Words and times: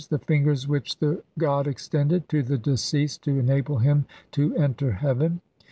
The 0.09 0.17
fingers 0.17 0.67
which 0.67 0.97
the 0.97 1.21
god 1.37 1.67
extended 1.67 2.27
to 2.29 2.41
the 2.41 2.57
deceased 2.57 3.21
to 3.25 3.37
enable 3.37 3.77
him 3.77 4.05
to 4.31 4.55
enter 4.57 4.93
heaven. 4.93 5.41